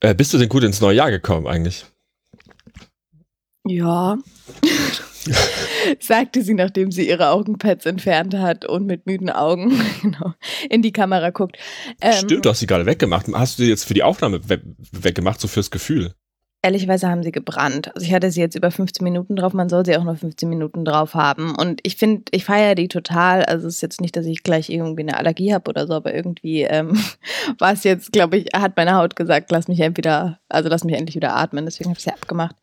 [0.00, 1.84] Äh, bist du denn gut ins neue Jahr gekommen eigentlich?
[3.66, 4.18] Ja.
[6.00, 10.34] sagte sie, nachdem sie ihre Augenpads entfernt hat und mit müden Augen genau,
[10.68, 11.56] in die Kamera guckt.
[12.00, 13.26] Ähm, Stimmt, du hast sie gerade weggemacht.
[13.32, 14.60] Hast du sie jetzt für die Aufnahme we
[14.92, 16.14] weggemacht, so fürs Gefühl?
[16.62, 17.90] Ehrlicherweise haben sie gebrannt.
[17.94, 20.46] Also ich hatte sie jetzt über 15 Minuten drauf, man soll sie auch nur 15
[20.46, 21.54] Minuten drauf haben.
[21.54, 23.44] Und ich finde, ich feiere die total.
[23.44, 26.14] Also es ist jetzt nicht, dass ich gleich irgendwie eine Allergie habe oder so, aber
[26.14, 27.02] irgendwie ähm,
[27.58, 30.96] war es jetzt, glaube ich, hat meine Haut gesagt, lass mich entweder, also lass mich
[30.96, 31.64] endlich wieder atmen.
[31.64, 32.56] Deswegen habe ich sie abgemacht.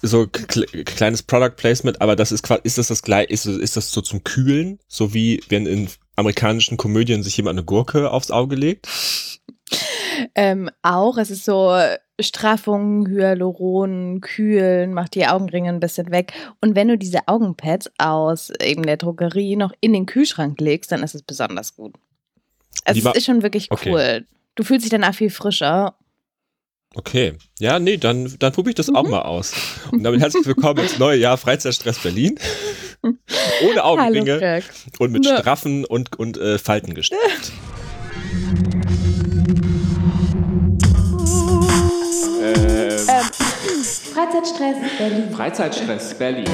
[0.00, 4.00] So kleines Product Placement, aber das ist ist das das gleich, ist, ist das so
[4.00, 8.88] zum Kühlen, so wie wenn in amerikanischen Komödien sich jemand eine Gurke aufs Auge legt?
[10.36, 11.76] Ähm, auch, es ist so
[12.20, 16.32] Straffung, Hyaluron, Kühlen, macht die Augenringe ein bisschen weg.
[16.60, 21.02] Und wenn du diese Augenpads aus eben der Drogerie noch in den Kühlschrank legst, dann
[21.02, 21.94] ist es besonders gut.
[22.84, 23.90] Also es ist schon wirklich okay.
[23.92, 24.26] cool.
[24.54, 25.96] Du fühlst dich danach viel frischer.
[26.94, 27.34] Okay.
[27.58, 28.96] Ja, nee, dann, dann probiere ich das mhm.
[28.96, 29.52] auch mal aus.
[29.90, 32.38] Und damit herzlich willkommen ins neue Jahr Freizeitstress Berlin.
[33.02, 34.62] Ohne Augenringe Hallo,
[34.98, 36.94] und mit Straffen und, und äh, Falten
[44.34, 45.30] Freizeitstress Berlin.
[45.30, 46.44] Freizeitstress Berlin.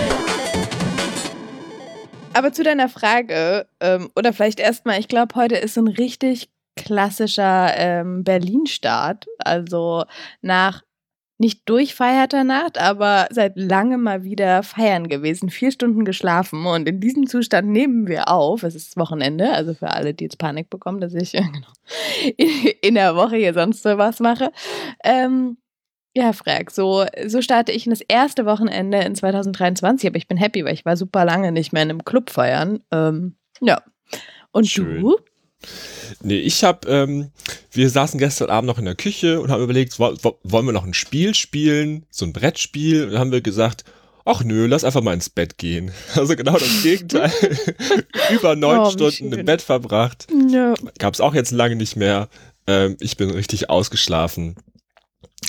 [2.34, 6.50] Aber zu deiner Frage, ähm, oder vielleicht erstmal, ich glaube, heute ist so ein richtig
[6.76, 9.28] klassischer ähm, Berlin-Start.
[9.38, 10.04] Also
[10.42, 10.82] nach
[11.38, 17.00] nicht durchfeierter Nacht, aber seit langem mal wieder feiern gewesen, vier Stunden geschlafen und in
[17.00, 18.62] diesem Zustand nehmen wir auf.
[18.62, 21.68] Es ist Wochenende, also für alle, die jetzt Panik bekommen, dass ich genau,
[22.82, 24.52] in der Woche hier sonst was mache.
[25.02, 25.56] Ähm,
[26.14, 30.36] ja, Frag, so, so starte ich in das erste Wochenende in 2023, aber ich bin
[30.36, 32.80] happy, weil ich war super lange nicht mehr in einem Club feiern.
[32.90, 33.82] Ähm, ja.
[34.50, 35.02] Und Schön.
[35.02, 35.16] du?
[36.22, 37.30] Nee, ich hab, ähm,
[37.70, 40.94] wir saßen gestern Abend noch in der Küche und haben überlegt, wollen wir noch ein
[40.94, 43.04] Spiel spielen, so ein Brettspiel?
[43.04, 43.84] Und dann haben wir gesagt,
[44.24, 45.92] ach nö, lass einfach mal ins Bett gehen.
[46.14, 47.32] Also genau das Gegenteil.
[48.30, 49.32] Über neun oh, Stunden schön.
[49.32, 50.26] im Bett verbracht.
[50.48, 50.74] Ja.
[50.98, 52.28] Gab's auch jetzt lange nicht mehr.
[52.66, 54.56] Ähm, ich bin richtig ausgeschlafen.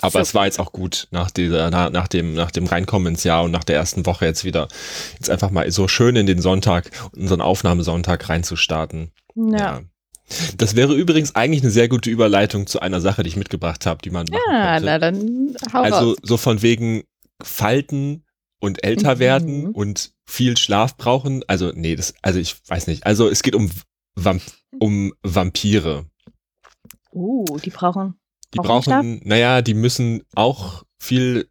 [0.02, 0.20] Aber so.
[0.20, 3.44] es war jetzt auch gut nach dieser, nach, nach dem, nach dem Reinkommen ins Jahr
[3.44, 4.68] und nach der ersten Woche jetzt wieder,
[5.16, 9.12] jetzt einfach mal so schön in den Sonntag, unseren Aufnahmesonntag reinzustarten.
[9.36, 9.58] Ja.
[9.58, 9.82] ja.
[10.58, 14.02] Das wäre übrigens eigentlich eine sehr gute Überleitung zu einer Sache, die ich mitgebracht habe,
[14.02, 14.86] die man machen ja, könnte.
[14.86, 16.18] na dann hau Also raus.
[16.24, 17.04] so von wegen
[17.44, 18.24] Falten
[18.60, 19.20] und älter mhm.
[19.20, 21.44] werden und viel Schlaf brauchen.
[21.48, 23.06] Also nee, das, also ich weiß nicht.
[23.06, 23.70] Also es geht um
[24.16, 24.42] Vamp
[24.80, 26.06] um Vampire.
[27.12, 28.21] Uh, die brauchen
[28.54, 31.48] die brauchen, naja, die müssen auch viel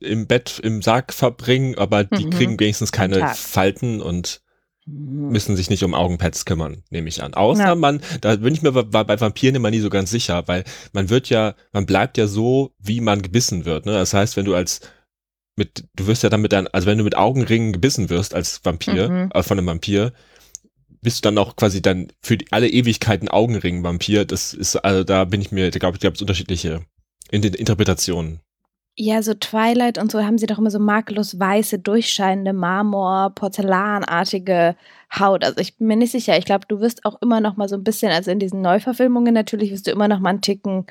[0.00, 2.30] im Bett, im Sarg verbringen, aber die mhm.
[2.30, 4.42] kriegen wenigstens keine Falten und
[4.84, 5.30] mhm.
[5.30, 7.34] müssen sich nicht um Augenpads kümmern, nehme ich an.
[7.34, 7.74] Außer ja.
[7.74, 11.08] man, da bin ich mir bei, bei Vampiren immer nie so ganz sicher, weil man
[11.08, 13.86] wird ja, man bleibt ja so, wie man gebissen wird.
[13.86, 13.92] Ne?
[13.92, 14.80] Das heißt, wenn du als
[15.56, 18.60] mit, du wirst ja dann mit deinen, also wenn du mit Augenringen gebissen wirst als
[18.62, 19.30] Vampir, mhm.
[19.32, 20.12] äh, von einem Vampir,
[21.06, 24.24] bist du dann auch quasi dann für die, alle Ewigkeiten Augenring-Vampir.
[24.24, 26.80] Das ist, also da bin ich mir, da glaube ich, gab es unterschiedliche
[27.30, 28.40] in den Interpretationen.
[28.96, 34.74] Ja, so Twilight und so haben sie doch immer so makellos weiße, durchscheinende Marmor, Porzellanartige
[35.16, 35.44] Haut.
[35.44, 36.36] Also ich bin mir nicht sicher.
[36.36, 39.32] Ich glaube, du wirst auch immer noch mal so ein bisschen, also in diesen Neuverfilmungen
[39.32, 40.86] natürlich, wirst du immer noch mal einen Ticken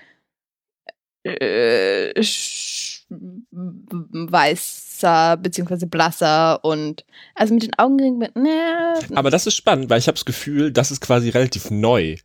[1.24, 2.24] äh,
[4.96, 8.30] weißer beziehungsweise blasser und also mit den Augenringen.
[8.36, 8.96] Ne.
[9.16, 12.18] Aber das ist spannend, weil ich habe das Gefühl, das ist quasi relativ neu.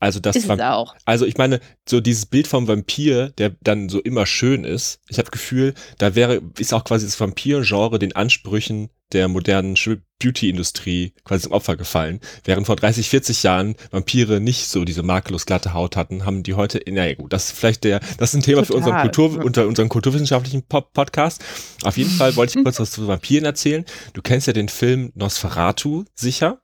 [0.00, 0.94] Also das ist es auch.
[1.06, 5.00] Also ich meine, so dieses Bild vom Vampir, der dann so immer schön ist.
[5.08, 9.76] Ich habe Gefühl, da wäre ist auch quasi das Vampir-Genre den Ansprüchen der modernen
[10.18, 12.20] Beauty-Industrie quasi zum Opfer gefallen.
[12.44, 16.54] Während vor 30, 40 Jahren Vampire nicht so diese makellos glatte Haut hatten, haben die
[16.54, 18.66] heute, naja gut, das ist vielleicht der, das ist ein Thema Total.
[18.66, 21.44] für unseren Kultur, unter unseren kulturwissenschaftlichen Pop Podcast.
[21.84, 23.84] Auf jeden Fall wollte ich kurz was zu Vampiren erzählen.
[24.12, 26.60] Du kennst ja den Film Nosferatu sicher.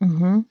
[0.00, 0.46] Mhm.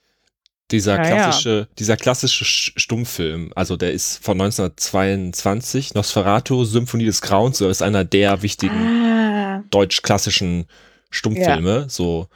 [0.72, 1.68] Dieser klassische, ja, ja.
[1.78, 8.06] dieser klassische Stummfilm, also der ist von 1922, Nosferatu, Symphonie des Grauens, so ist einer
[8.06, 9.33] der wichtigen ah.
[9.70, 10.66] Deutsch-klassischen
[11.10, 11.90] Stummfilme, ja.
[11.90, 12.28] so,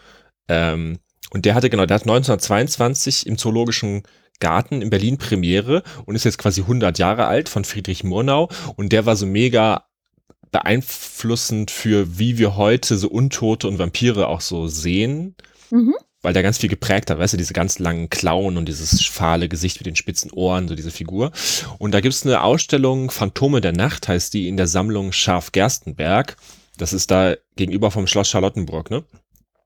[0.47, 0.99] ähm,
[1.31, 4.03] und der hatte, genau, der hat 1922 im Zoologischen
[4.39, 8.91] Garten in Berlin Premiere und ist jetzt quasi 100 Jahre alt von Friedrich Murnau und
[8.93, 9.85] der war so mega
[10.51, 15.35] beeinflussend für wie wir heute so Untote und Vampire auch so sehen.
[15.69, 19.05] Mhm weil der ganz viel geprägt hat, weißt du, diese ganz langen Klauen und dieses
[19.05, 21.31] fahle Gesicht mit den spitzen Ohren, so diese Figur.
[21.77, 26.35] Und da gibt's eine Ausstellung, Phantome der Nacht heißt die, in der Sammlung Scharf Gerstenberg.
[26.77, 29.03] Das ist da gegenüber vom Schloss Charlottenburg, ne?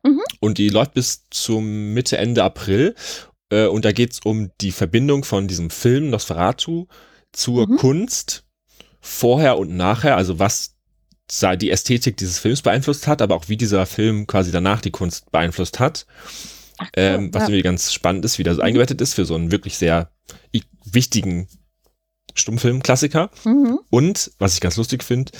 [0.03, 0.21] Mhm.
[0.39, 2.95] Und die läuft bis zum Mitte, Ende April.
[3.49, 6.87] Äh, und da geht's um die Verbindung von diesem Film Nosferatu
[7.31, 7.77] zur Mhm.
[7.77, 8.43] Kunst
[8.99, 10.75] vorher und nachher, also was
[11.29, 14.91] sei die Ästhetik dieses Films beeinflusst hat, aber auch wie dieser Film quasi danach die
[14.91, 16.05] Kunst beeinflusst hat.
[16.77, 17.47] Ach, cool, Ähm, was ja.
[17.49, 20.11] irgendwie ganz spannend ist, wie das eingebettet ist für so einen wirklich sehr
[20.83, 21.47] wichtigen
[22.35, 23.29] Stummfilm-Klassiker.
[23.45, 23.79] Mhm.
[23.89, 25.31] Und, was ich ganz lustig finde,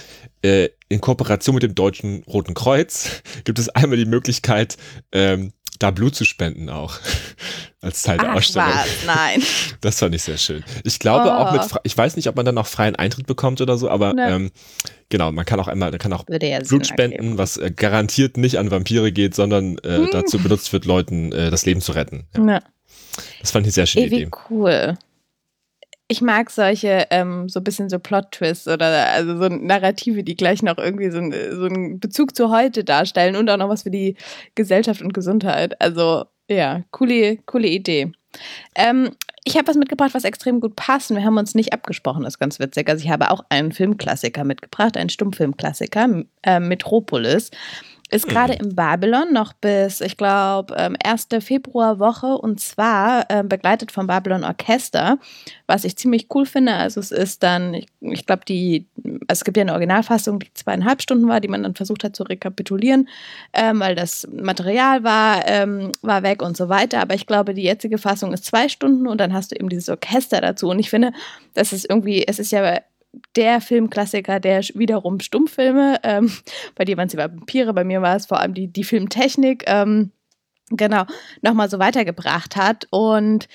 [0.44, 4.78] äh, in Kooperation mit dem Deutschen Roten Kreuz gibt es einmal die Möglichkeit,
[5.12, 7.00] ähm, da Blut zu spenden auch.
[7.82, 8.70] Als Teil der Ach Ausstellung.
[8.70, 9.42] was, nein.
[9.82, 10.64] Das fand ich sehr schön.
[10.84, 11.78] Ich glaube auch mit, Oh.
[11.82, 14.30] ich weiß nicht, ob man dann noch freien Eintritt bekommt oder so, aber Ne.
[14.30, 14.52] ähm,
[15.10, 17.38] genau, man kann auch einmal, man kann auch ja Blut spenden, ergeben.
[17.40, 20.10] was äh, garantiert nicht an Vampire geht, sondern äh, Hm.
[20.12, 22.28] dazu benutzt wird, Leuten äh, das Leben zu retten.
[22.38, 22.60] Ja, Ja.
[23.40, 24.32] das fand ich eine sehr schöne Ey, wie Idee.
[24.52, 24.98] cool.
[26.12, 30.62] Ich mag solche, ähm, so ein bisschen so Plot-Twists oder also so Narrative, die gleich
[30.62, 33.92] noch irgendwie so, ein, so einen Bezug zu heute darstellen und auch noch was für
[33.92, 34.18] die
[34.54, 35.80] Gesellschaft und Gesundheit.
[35.80, 38.12] Also, ja, coole, coole Idee.
[38.76, 39.12] Ähm,
[39.46, 41.12] ich habe was mitgebracht, was extrem gut passt.
[41.12, 42.90] Wir haben uns nicht abgesprochen, das ist ganz witzig.
[42.90, 47.52] Also ich habe auch einen Filmklassiker mitgebracht, einen Stummfilmklassiker, äh, Metropolis.
[48.14, 48.32] Ist Mhm.
[48.32, 54.06] gerade in Babylon noch bis, ich glaube, ähm, erste Februarwoche und zwar ähm, begleitet vom
[54.06, 55.18] Babylon Orchester,
[55.66, 56.74] was ich ziemlich cool finde.
[56.74, 58.86] Also es ist dann, ich, ich glaube, die,
[59.28, 62.14] also es gibt ja eine Originalfassung, die zweieinhalb Stunden war, die man dann versucht hat
[62.14, 63.08] zu rekapitulieren,
[63.54, 67.00] ähm, weil das Material war, ähm, war weg und so weiter.
[67.00, 69.88] Aber ich glaube, die jetzige Fassung ist zwei Stunden und dann hast du eben dieses
[69.88, 70.68] Orchester dazu.
[70.70, 71.14] Und ich finde,
[71.54, 72.78] das ist irgendwie, es ist ja
[73.36, 76.32] der Filmklassiker, der wiederum Stummfilme, ähm,
[76.76, 79.64] bei dir waren es die Vampire, bei mir war es vor allem die, die Filmtechnik,
[79.68, 80.12] ähm,
[80.70, 81.04] genau,
[81.42, 82.88] nochmal so weitergebracht hat.
[82.90, 83.48] Und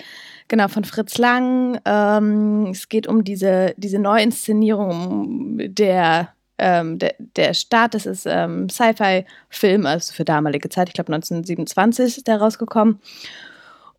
[0.48, 7.54] genau, von Fritz Lang, ähm, es geht um diese, diese Neuinszenierung der ähm, der, der
[7.54, 13.00] Start, das ist ähm, Sci-Fi-Film, also für damalige Zeit, ich glaube 1927 ist der rausgekommen.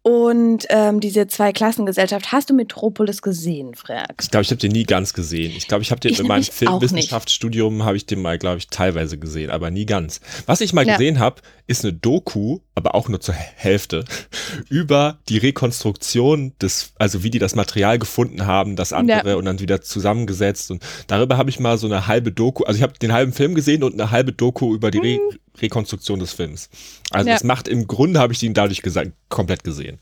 [0.08, 4.14] Und ähm, diese Zwei-Klassengesellschaft, hast du Metropolis gesehen, Frag?
[4.22, 5.52] Ich glaube, ich habe den nie ganz gesehen.
[5.58, 6.44] Ich glaube, ich habe den Ich in meinem.
[6.44, 10.22] Filmwissenschaftsstudium habe ich den mal, glaube ich, teilweise gesehen, aber nie ganz.
[10.46, 10.94] Was ich mal Ja.
[10.94, 14.06] gesehen habe, ist eine Doku, aber auch nur zur Hälfte,
[14.70, 19.36] über die Rekonstruktion des, also wie die das Material gefunden haben, das andere Ja.
[19.36, 20.72] und dann wieder zusammengesetzt.
[20.72, 23.56] Und darüber habe ich mal so eine halbe Doku, also ich habe den halben Film
[23.56, 25.20] gesehen und eine halbe Doku über die Re
[25.62, 26.70] Rekonstruktion des Films.
[27.12, 27.30] Also.
[27.30, 27.36] Ja.
[27.36, 30.00] es macht im Grunde habe ich ihn dadurch gesagt, komplett gesehen.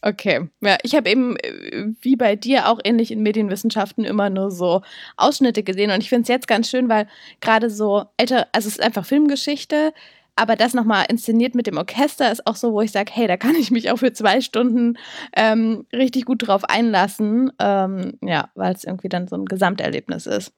[0.00, 4.52] Okay, ja, ich habe eben äh, wie bei dir auch ähnlich in Medienwissenschaften immer nur
[4.52, 4.82] so
[5.16, 7.08] Ausschnitte gesehen und ich finde es jetzt ganz schön, weil
[7.40, 9.92] gerade so älter, also es ist einfach Filmgeschichte,
[10.38, 13.36] aber das nochmal inszeniert mit dem Orchester ist auch so, wo ich sage, hey, da
[13.36, 14.96] kann ich mich auch für zwei Stunden
[15.36, 20.52] ähm, richtig gut drauf einlassen, ähm, ja, weil es irgendwie dann so ein Gesamterlebnis ist.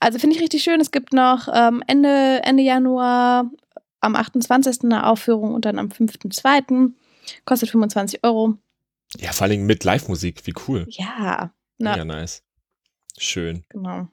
[0.00, 0.80] Also finde ich richtig schön.
[0.80, 3.50] Es gibt noch ähm, Ende, Ende Januar
[4.00, 4.84] am 28.
[4.84, 6.92] eine Aufführung und dann am 5.2.
[7.44, 8.54] Kostet 25 Euro.
[9.18, 10.86] Ja, vor allem mit Live-Musik, wie cool.
[10.88, 12.42] Ja, na, Ja, nice.
[13.18, 13.64] Schön.
[13.68, 14.08] genau.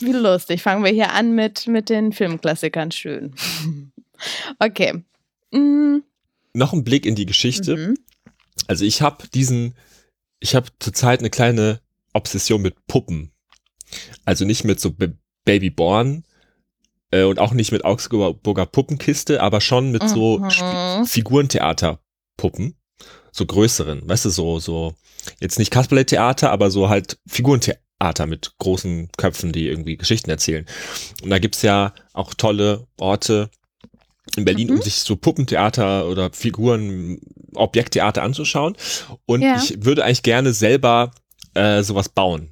[0.00, 0.62] Wie lustig.
[0.62, 2.90] Fangen wir hier an mit, mit den Filmklassikern.
[2.92, 3.34] Schön.
[4.58, 5.02] okay.
[5.52, 5.98] Mm,
[6.54, 7.76] Noch ein Blick in die Geschichte.
[7.76, 7.98] mhm.
[8.68, 9.74] Also ich habe diesen,
[10.40, 11.80] ich habe zurzeit eine kleine
[12.12, 13.32] Obsession mit Puppen.
[14.24, 15.08] Also nicht mit so B
[15.44, 16.24] Babyborn
[17.10, 21.04] äh, und auch nicht mit Augsburger Puppenkiste, aber schon mit so Mhm.
[21.06, 22.76] Figurentheaterpuppen.
[23.32, 24.94] So größeren, weißt du, so, so,
[25.40, 30.66] jetzt nicht Kasperle-Theater, aber so halt Figurentheater mit großen Köpfen, die irgendwie Geschichten erzählen.
[31.22, 33.50] Und da gibt's ja auch tolle Orte
[34.36, 34.74] in Berlin, Mhm.
[34.76, 37.18] um sich so Puppentheater oder Figuren,
[37.54, 38.76] Objekttheater anzuschauen.
[39.26, 39.56] Und Ja.
[39.56, 41.12] ich würde eigentlich gerne selber
[41.54, 42.48] äh, sowas bauen.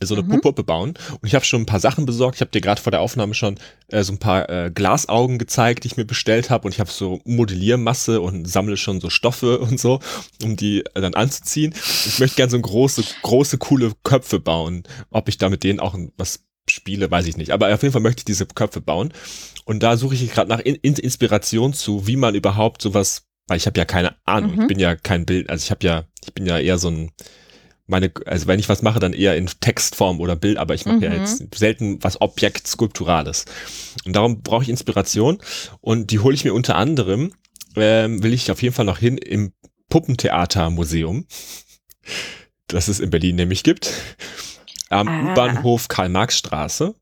[0.00, 0.40] So eine Mhm.
[0.40, 0.90] Puppe bauen.
[1.20, 2.36] Und ich habe schon ein paar Sachen besorgt.
[2.36, 5.82] Ich habe dir gerade vor der Aufnahme schon äh, so ein paar äh, Glasaugen gezeigt,
[5.82, 6.66] die ich mir bestellt habe.
[6.66, 9.98] Und ich habe so Modelliermasse und sammle schon so Stoffe und so,
[10.44, 11.74] um die äh, dann anzuziehen.
[12.06, 14.84] Ich möchte gerne so große, große, coole Köpfe bauen.
[15.10, 17.50] Ob ich da mit denen auch was spiele, weiß ich nicht.
[17.50, 19.12] Aber auf jeden Fall möchte ich diese Köpfe bauen.
[19.64, 23.58] Und da suche ich gerade nach in in Inspiration zu, wie man überhaupt sowas, weil
[23.58, 24.54] ich habe ja keine Ahnung.
[24.54, 24.60] Mhm.
[24.62, 27.10] Ich bin ja kein Bild, also ich habe ja, ich bin ja eher so ein
[27.88, 31.04] meine, also wenn ich was mache, dann eher in Textform oder Bild, aber ich mache
[31.04, 31.16] ja Mhm.
[31.16, 33.46] jetzt selten was Objekt Skulpturales.
[34.04, 35.38] Und darum brauche ich Inspiration
[35.80, 37.32] und die hole ich mir unter anderem,
[37.76, 39.52] ähm, will ich auf jeden Fall noch hin im
[39.88, 41.26] Puppentheatermuseum,
[42.66, 43.90] das es in Berlin nämlich gibt,
[44.90, 45.32] am Ah.
[45.32, 46.94] U-Bahnhof Karl-Marx-Straße.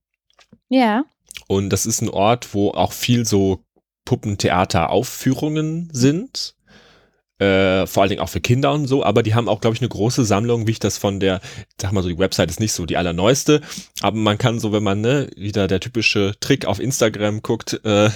[0.69, 1.05] Ja.
[1.49, 3.61] Und das ist ein Ort, wo auch viel so
[4.05, 6.56] Puppentheater-Aufführungen sind.
[7.39, 9.83] Äh, vor allen Dingen auch für Kinder und so, aber die haben auch, glaube ich,
[9.83, 11.41] eine große Sammlung, wie ich das von der,
[11.81, 13.61] sag mal so, die Website ist nicht so die allerneueste,
[14.01, 18.11] aber man kann so, wenn man, ne, wieder der typische Trick auf Instagram guckt, äh,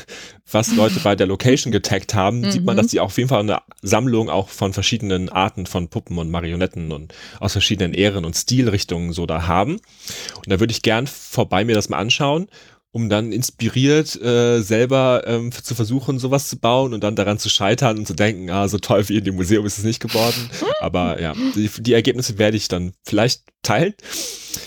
[0.50, 2.50] was Leute bei der Location getaggt haben, mhm.
[2.50, 6.18] sieht man, dass die auf jeden Fall eine Sammlung auch von verschiedenen Arten von Puppen
[6.18, 9.80] und Marionetten und aus verschiedenen Ehren und Stilrichtungen so da haben.
[10.36, 12.48] Und da würde ich gern vorbei mir das mal anschauen
[12.92, 17.48] um dann inspiriert äh, selber ähm, zu versuchen, sowas zu bauen und dann daran zu
[17.48, 20.50] scheitern und zu denken, ah, so toll wie in dem Museum ist es nicht geworden.
[20.80, 23.94] Aber ja, die, die Ergebnisse werde ich dann vielleicht teilen.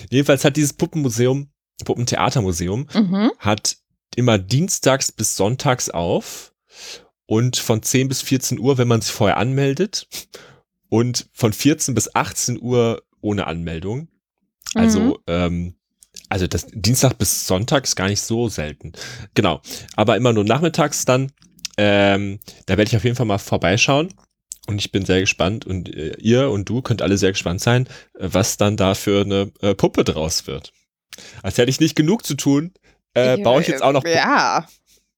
[0.10, 1.50] Jedenfalls hat dieses Puppenmuseum,
[1.84, 3.32] Puppentheatermuseum, mhm.
[3.40, 3.78] hat
[4.16, 6.54] immer dienstags bis sonntags auf
[7.26, 10.08] und von 10 bis 14 Uhr, wenn man sich vorher anmeldet
[10.88, 14.08] und von 14 bis 18 Uhr ohne Anmeldung.
[14.76, 15.18] Also mhm.
[15.28, 15.76] ähm,
[16.34, 18.94] also das Dienstag bis Sonntag ist gar nicht so selten.
[19.36, 19.62] Genau.
[19.96, 21.32] Aber immer nur nachmittags dann.
[21.78, 24.12] Ähm, da werde ich auf jeden Fall mal vorbeischauen.
[24.66, 27.88] Und ich bin sehr gespannt und äh, ihr und du könnt alle sehr gespannt sein,
[28.18, 30.74] was dann da für eine äh, Puppe draus wird.
[31.44, 32.74] Als hätte ich nicht genug zu tun,
[33.14, 34.04] äh, baue ich jetzt auch noch.
[34.04, 34.66] Ja.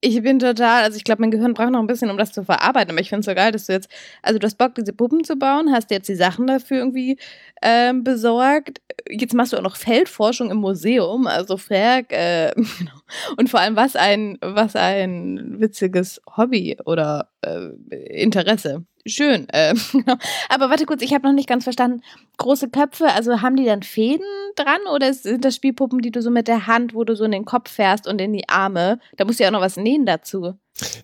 [0.08, 2.44] Ich bin total, also ich glaube, mein Gehirn braucht noch ein bisschen, um das zu
[2.44, 3.90] verarbeiten, aber ich finde es so geil, dass du jetzt,
[4.22, 7.18] also du hast Bock, diese Puppen zu bauen, hast jetzt die Sachen dafür irgendwie
[7.64, 8.82] ähm, besorgt.
[9.10, 12.92] Jetzt machst du auch noch Feldforschung im Museum, also frag, äh, genau.
[13.38, 17.70] und vor allem was ein, was ein witziges Hobby oder äh,
[18.22, 18.86] Interesse.
[19.06, 19.48] Schön.
[19.50, 20.16] Äh, genau.
[20.50, 22.02] Aber warte kurz, ich habe noch nicht ganz verstanden.
[22.38, 26.32] Große Köpfe, also haben die dann Fäden dran oder sind das Spielpuppen, die du so
[26.32, 29.00] mit der Hand, wo du so in den Kopf fährst und in die Arme?
[29.18, 30.56] Da musst du ja auch noch was nähen dazu.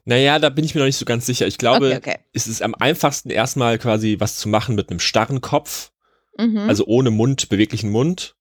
[0.04, 1.48] Naja, da bin ich mir noch nicht so ganz sicher.
[1.48, 2.16] Ich glaube, okay, okay.
[2.34, 5.92] es ist am einfachsten erstmal quasi was zu machen mit einem starren Kopf,
[6.38, 6.58] mhm.
[6.68, 8.36] also ohne Mund, beweglichen Mund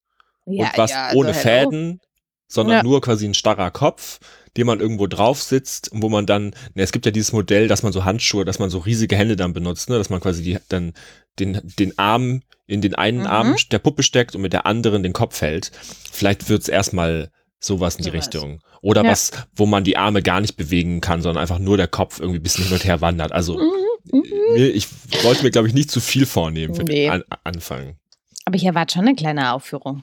[0.47, 2.01] ja, und was ja, also ohne Fäden,
[2.49, 2.83] sondern ja.
[2.83, 4.19] nur quasi ein starrer Kopf
[4.57, 7.69] dem man irgendwo drauf sitzt und wo man dann, ne, es gibt ja dieses Modell,
[7.69, 10.43] dass man so Handschuhe, dass man so riesige Hände dann benutzt, ne, dass man quasi
[10.43, 10.93] die, dann
[11.39, 13.27] den, den Arm in den einen mhm.
[13.27, 15.73] Arm der Puppe steckt und mit der anderen den Kopf hält.
[16.13, 18.61] Vielleicht wird's erstmal sowas in die so Richtung.
[18.81, 19.11] Oder ja.
[19.11, 22.39] was, wo man die Arme gar nicht bewegen kann, sondern einfach nur der Kopf irgendwie
[22.39, 23.33] ein bisschen hin und her wandert.
[23.33, 24.19] Also mhm.
[24.19, 24.57] mhm.
[24.57, 24.89] ich
[25.23, 27.05] wollte mir, glaube ich, nicht zu viel vornehmen für nee.
[27.05, 27.97] den An Anfang.
[28.45, 30.03] Aber ich erwarte schon eine kleine Aufführung.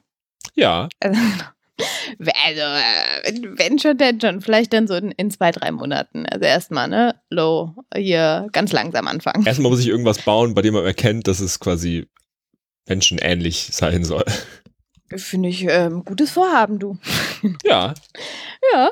[0.56, 0.88] Ja.
[1.00, 1.20] Also,
[2.46, 2.62] also,
[3.57, 4.41] wenn schon, denn schon.
[4.41, 6.25] Vielleicht dann so in, in zwei, drei Monaten.
[6.25, 7.15] Also erstmal, ne?
[7.29, 9.46] Low, hier ganz langsam anfangen.
[9.46, 12.07] Erstmal muss ich irgendwas bauen, bei dem man erkennt, dass es quasi
[12.88, 14.25] menschenähnlich sein soll.
[15.15, 16.98] Finde ich ähm, gutes Vorhaben, du.
[17.63, 17.93] Ja.
[18.74, 18.89] ja.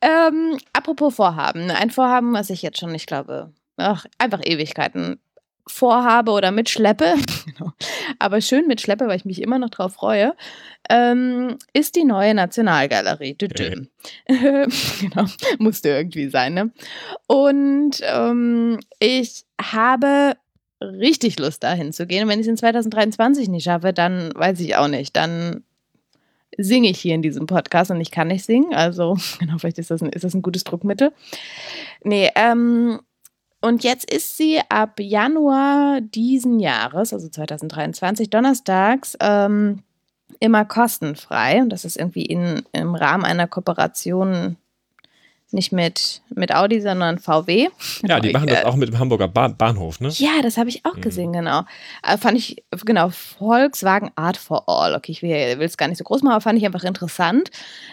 [0.00, 1.70] Ähm, apropos Vorhaben.
[1.70, 5.20] Ein Vorhaben, was ich jetzt schon, ich glaube, ach, einfach Ewigkeiten
[5.68, 7.14] vorhabe oder mitschleppe,
[7.46, 7.72] genau.
[8.18, 10.34] aber schön mitschleppe, weil ich mich immer noch drauf freue,
[10.90, 13.34] ähm, ist die neue Nationalgalerie.
[14.26, 15.24] genau,
[15.58, 16.54] musste irgendwie sein.
[16.54, 16.70] Ne?
[17.26, 20.36] Und ähm, ich habe
[20.80, 22.24] richtig Lust dahin zu gehen.
[22.24, 25.16] Und wenn ich es in 2023 nicht schaffe, dann weiß ich auch nicht.
[25.16, 25.64] Dann
[26.56, 28.74] singe ich hier in diesem Podcast und ich kann nicht singen.
[28.74, 31.12] Also, genau, vielleicht ist das ein, ist das ein gutes Druckmittel.
[32.02, 33.00] Nee, ähm,
[33.60, 39.82] und jetzt ist sie ab Januar diesen Jahres, also 2023, donnerstags, ähm,
[40.40, 41.60] immer kostenfrei.
[41.60, 44.56] Und das ist irgendwie in, im Rahmen einer Kooperation
[45.50, 47.68] nicht mit, mit Audi, sondern VW.
[48.06, 50.10] Ja, die machen das auch mit dem Hamburger Bahnhof, ne?
[50.10, 51.00] Ja, das habe ich auch mhm.
[51.00, 51.62] gesehen, genau.
[52.02, 54.94] Äh, fand ich, genau, Volkswagen Art for All.
[54.94, 57.50] Okay, ich will es gar nicht so groß machen, aber fand ich einfach interessant.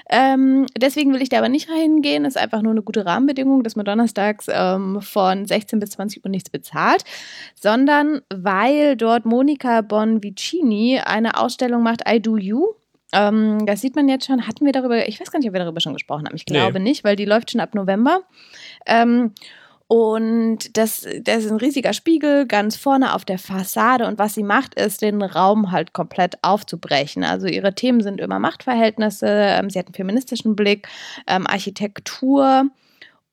[0.10, 2.24] Ähm, deswegen will ich da aber nicht hingehen.
[2.24, 6.26] Das ist einfach nur eine gute Rahmenbedingung, dass man donnerstags ähm, von 16 bis 20
[6.26, 7.04] Uhr nichts bezahlt,
[7.56, 12.74] sondern weil dort Monika Bonvicini eine Ausstellung macht, I Do You.
[13.16, 14.46] Ähm, das sieht man jetzt schon.
[14.46, 16.36] Hatten wir darüber, ich weiß gar nicht, ob wir darüber schon gesprochen haben.
[16.36, 16.90] Ich glaube nee.
[16.90, 18.22] nicht, weil die läuft schon ab November.
[18.86, 19.32] Ähm,
[19.88, 24.08] und das, das ist ein riesiger Spiegel ganz vorne auf der Fassade.
[24.08, 27.24] Und was sie macht, ist, den Raum halt komplett aufzubrechen.
[27.24, 30.88] Also ihre Themen sind immer Machtverhältnisse, ähm, sie hat einen feministischen Blick,
[31.28, 32.66] ähm, Architektur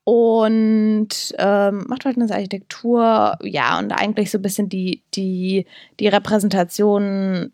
[0.05, 1.09] und
[1.39, 5.67] ähm, Machtverhältnisse, Architektur, ja, und eigentlich so ein bisschen die, die,
[6.01, 7.53] die Repräsentation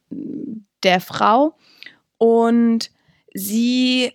[0.83, 1.55] der Frau.
[2.19, 2.91] Und
[3.33, 4.13] sie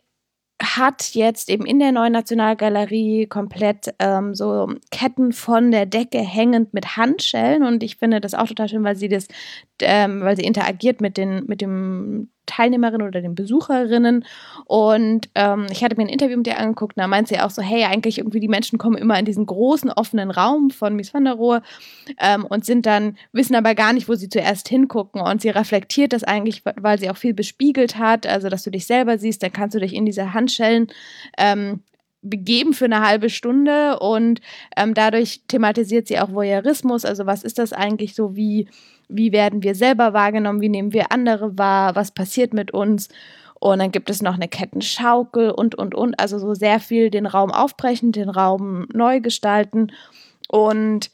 [0.61, 6.73] hat jetzt eben in der neuen Nationalgalerie komplett ähm, so Ketten von der Decke hängend
[6.73, 7.63] mit Handschellen.
[7.63, 9.27] Und ich finde das auch total schön, weil sie das,
[9.85, 14.25] ähm, weil sie interagiert mit den mit dem Teilnehmerinnen oder den Besucherinnen.
[14.65, 17.49] Und ähm, ich hatte mir ein Interview mit ihr angeguckt, und da meint sie auch
[17.49, 21.13] so, hey, eigentlich irgendwie die Menschen kommen immer in diesen großen offenen Raum von Mies
[21.13, 21.61] van der Rohe
[22.19, 25.21] ähm, und sind dann, wissen aber gar nicht, wo sie zuerst hingucken.
[25.21, 28.85] Und sie reflektiert das eigentlich, weil sie auch viel bespiegelt hat, also dass du dich
[28.85, 30.87] selber siehst, dann kannst du dich in diese Handschellen
[31.37, 31.81] ähm,
[32.23, 34.41] begeben für eine halbe Stunde und
[34.75, 38.67] ähm, dadurch thematisiert sie auch Voyeurismus, also was ist das eigentlich so, wie,
[39.09, 43.09] wie werden wir selber wahrgenommen, wie nehmen wir andere wahr, was passiert mit uns?
[43.59, 47.25] Und dann gibt es noch eine Kettenschaukel und, und, und, also so sehr viel den
[47.25, 49.93] Raum aufbrechen, den Raum neu gestalten.
[50.49, 51.11] Und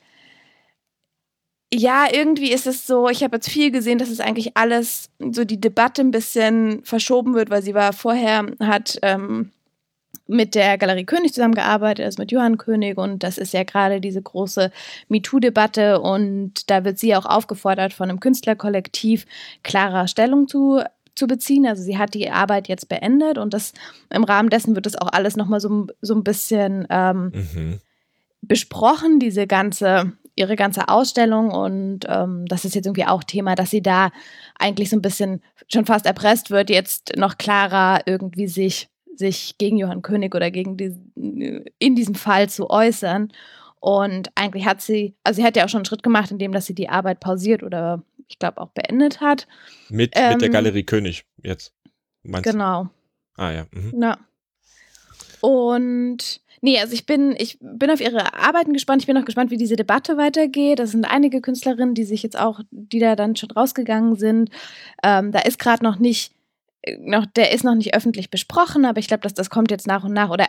[1.72, 5.46] ja, irgendwie ist es so, ich habe jetzt viel gesehen, dass es eigentlich alles, so
[5.46, 9.52] die Debatte ein bisschen verschoben wird, weil sie war vorher, hat ähm,
[10.30, 14.22] mit der Galerie König zusammengearbeitet, also mit Johann König und das ist ja gerade diese
[14.22, 14.72] große
[15.10, 19.26] MeToo-Debatte und da wird sie auch aufgefordert von einem Künstlerkollektiv
[19.64, 20.82] klarer Stellung zu
[21.16, 21.66] zu beziehen.
[21.68, 23.74] Also sie hat die Arbeit jetzt beendet und das
[24.10, 27.80] im Rahmen dessen wird das auch alles nochmal so, so ein bisschen ähm, mhm.
[28.42, 33.72] besprochen, diese ganze, ihre ganze Ausstellung und ähm, das ist jetzt irgendwie auch Thema, dass
[33.72, 34.12] sie da
[34.58, 38.88] eigentlich so ein bisschen schon fast erpresst wird, jetzt noch klarer irgendwie sich
[39.20, 40.96] sich gegen Johann König oder gegen die,
[41.78, 43.32] in diesem Fall zu äußern.
[43.80, 46.66] Und eigentlich hat sie, also sie hat ja auch schon einen Schritt gemacht, indem dass
[46.66, 49.48] sie die Arbeit pausiert oder ich glaube auch beendet hat.
[49.90, 51.74] Mit, ähm, mit der ähm, Galerie König jetzt.
[52.24, 52.86] Meinst genau.
[53.36, 53.44] Du?
[53.44, 53.66] Ah ja.
[53.72, 54.02] Mhm.
[54.02, 54.18] Ja.
[55.42, 59.02] Und nee, also ich bin, ich bin auf ihre Arbeiten gespannt.
[59.02, 60.80] Ich bin auch gespannt, wie diese Debatte weitergeht.
[60.80, 64.50] Das sind einige Künstlerinnen, die sich jetzt auch, die da dann schon rausgegangen sind.
[65.04, 66.34] Ähm, da ist gerade noch nicht
[67.02, 70.04] noch, der ist noch nicht öffentlich besprochen, aber ich glaube, dass das kommt jetzt nach
[70.04, 70.48] und nach oder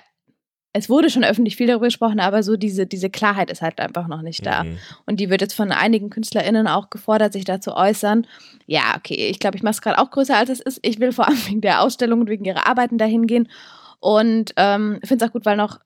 [0.73, 4.07] es wurde schon öffentlich viel darüber gesprochen, aber so diese, diese Klarheit ist halt einfach
[4.07, 4.63] noch nicht da.
[4.63, 4.79] Mhm.
[5.05, 8.27] Und die wird jetzt von einigen KünstlerInnen auch gefordert, sich dazu äußern.
[8.67, 10.79] Ja, okay, ich glaube, ich mache es gerade auch größer, als es ist.
[10.83, 13.49] Ich will vor allem wegen der Ausstellung und wegen ihrer Arbeiten dahin gehen.
[13.99, 15.81] Und ähm, finde es auch gut, weil noch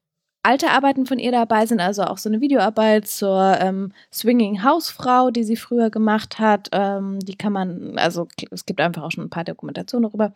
[0.44, 5.30] alte Arbeiten von ihr dabei sind, also auch so eine Videoarbeit zur ähm, Swinging Hausfrau,
[5.30, 6.68] die sie früher gemacht hat.
[6.72, 10.34] Ähm, die kann man, also es gibt einfach auch schon ein paar Dokumentationen darüber.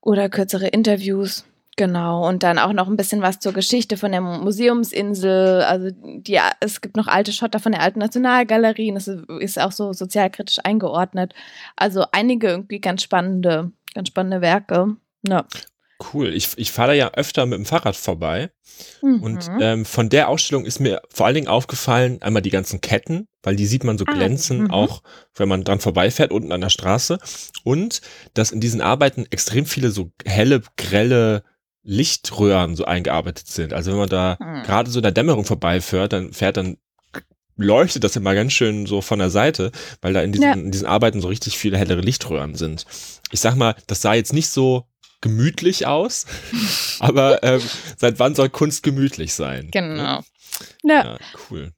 [0.00, 1.44] Oder kürzere Interviews.
[1.76, 5.62] Genau, und dann auch noch ein bisschen was zur Geschichte von der Museumsinsel.
[5.62, 8.92] Also die, es gibt noch alte Schotter von der alten Nationalgalerie.
[8.92, 11.34] Das ist auch so sozialkritisch eingeordnet.
[11.76, 14.96] Also einige irgendwie ganz spannende, ganz spannende Werke.
[15.22, 15.44] Ja.
[16.12, 16.32] Cool.
[16.32, 18.50] Ich, ich fahre da ja öfter mit dem Fahrrad vorbei.
[19.02, 19.22] Mhm.
[19.22, 23.26] Und ähm, von der Ausstellung ist mir vor allen Dingen aufgefallen, einmal die ganzen Ketten,
[23.42, 24.70] weil die sieht man so ah, glänzen, mhm.
[24.70, 25.02] auch
[25.34, 27.18] wenn man dran vorbeifährt, unten an der Straße.
[27.64, 28.00] Und
[28.34, 31.42] dass in diesen Arbeiten extrem viele so helle, grelle
[31.82, 33.72] Lichtröhren so eingearbeitet sind.
[33.72, 34.62] Also wenn man da mhm.
[34.62, 36.76] gerade so in der Dämmerung vorbeifährt, dann fährt dann
[37.56, 40.52] leuchtet das immer ganz schön so von der Seite, weil da in diesen, ja.
[40.52, 42.86] in diesen Arbeiten so richtig viele hellere Lichtröhren sind.
[43.32, 44.84] Ich sag mal, das sah jetzt nicht so
[45.20, 46.26] gemütlich aus.
[47.00, 47.62] Aber ähm,
[47.96, 49.70] seit wann soll Kunst gemütlich sein?
[49.70, 50.22] Genau.
[50.82, 51.04] Ja.
[51.04, 51.18] ja.
[51.50, 51.72] cool.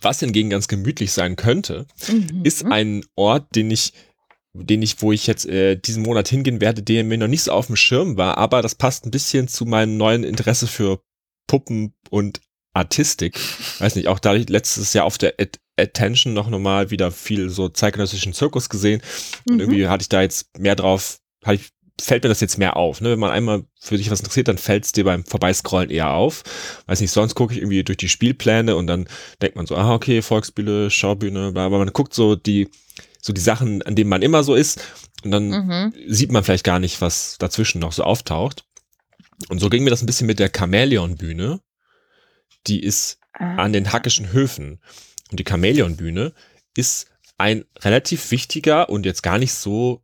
[0.00, 2.42] Was hingegen ganz gemütlich sein könnte, mhm.
[2.44, 3.94] ist ein Ort, den ich,
[4.52, 7.52] den ich, wo ich jetzt äh, diesen Monat hingehen werde, der mir noch nicht so
[7.52, 11.00] auf dem Schirm war, aber das passt ein bisschen zu meinem neuen Interesse für
[11.46, 12.40] Puppen und
[12.74, 13.38] Artistik.
[13.78, 17.50] Weiß nicht, auch da ich letztes Jahr auf der At Attention noch nochmal wieder viel
[17.50, 19.00] so zeitgenössischen Zirkus gesehen
[19.48, 19.60] und mhm.
[19.60, 23.00] irgendwie hatte ich da jetzt mehr drauf, hatte ich fällt mir das jetzt mehr auf.
[23.00, 23.10] Ne?
[23.10, 26.44] Wenn man einmal für sich was interessiert, dann fällt es dir beim Vorbeiscrollen eher auf.
[26.86, 29.08] Weiß nicht, sonst gucke ich irgendwie durch die Spielpläne und dann
[29.42, 32.68] denkt man so, ah, okay, Volksbühne, Schaubühne, bla, aber man guckt so die,
[33.20, 34.80] so die Sachen, an denen man immer so ist
[35.24, 35.92] und dann mhm.
[36.06, 38.64] sieht man vielleicht gar nicht, was dazwischen noch so auftaucht.
[39.48, 41.60] Und so ging mir das ein bisschen mit der Chamäleon-Bühne.
[42.66, 43.56] Die ist ah.
[43.56, 44.80] an den Hackischen Höfen.
[45.30, 46.32] Und die Chamäleon-Bühne
[46.76, 47.06] ist
[47.36, 50.02] ein relativ wichtiger und jetzt gar nicht so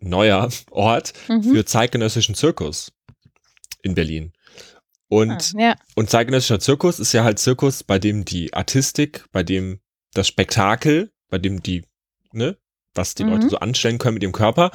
[0.00, 1.42] neuer Ort mhm.
[1.42, 2.92] für zeitgenössischen Zirkus
[3.82, 4.32] in Berlin.
[5.08, 5.74] Und, ah, ja.
[5.94, 9.80] und zeitgenössischer Zirkus ist ja halt Zirkus, bei dem die Artistik, bei dem
[10.14, 11.84] das Spektakel, bei dem die,
[12.32, 12.56] ne,
[12.94, 13.30] was die mhm.
[13.30, 14.70] Leute so anstellen können mit dem Körper,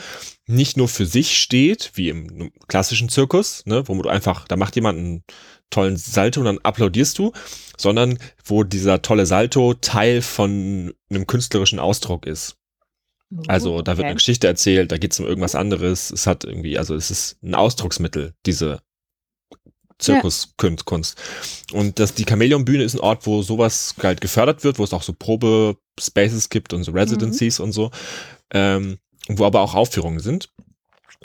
[0.48, 4.76] nicht nur für sich steht, wie im klassischen Zirkus, ne, wo du einfach, da macht
[4.76, 5.24] jemand einen
[5.70, 7.34] tollen Salto und dann applaudierst du,
[7.78, 12.58] sondern wo dieser tolle Salto Teil von einem künstlerischen Ausdruck ist.
[13.48, 16.12] Also da wird eine Geschichte erzählt, da geht es um irgendwas anderes.
[16.12, 18.82] Es hat irgendwie, also es ist ein Ausdrucksmittel, diese
[20.00, 21.18] Zirkuskunst.
[21.72, 21.80] Ja.
[21.80, 25.04] Und das, die Chamäleon-Bühne ist ein Ort, wo sowas halt gefördert wird, wo es auch
[25.04, 27.66] so Probe-Spaces gibt und so Residencies mhm.
[27.66, 27.92] und so,
[28.54, 30.50] ähm, wo aber auch Aufführungen sind.